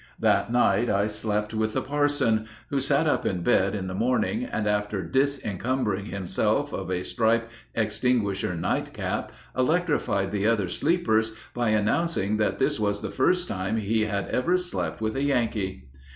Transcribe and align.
That 0.19 0.51
night 0.51 0.89
I 0.89 1.05
slept 1.05 1.53
with 1.53 1.73
the 1.73 1.81
parson, 1.83 2.47
who 2.71 2.79
sat 2.79 3.05
up 3.05 3.23
in 3.23 3.43
bed 3.43 3.75
in 3.75 3.85
the 3.85 3.93
morning, 3.93 4.43
and 4.43 4.65
after 4.65 5.03
disencumbering 5.03 6.05
himself 6.07 6.73
of 6.73 6.89
a 6.89 7.03
striped 7.03 7.51
extinguisher 7.75 8.55
nightcap, 8.55 9.31
electrified 9.55 10.31
the 10.31 10.47
other 10.47 10.69
sleepers 10.69 11.33
by 11.53 11.69
announcing 11.69 12.37
that 12.37 12.57
this 12.57 12.79
was 12.79 13.03
the 13.03 13.11
first 13.11 13.47
time 13.47 13.77
he 13.77 14.05
had 14.05 14.27
ever 14.29 14.57
slept 14.57 15.01
with 15.01 15.15
a 15.15 15.21
Yankee. 15.23 15.87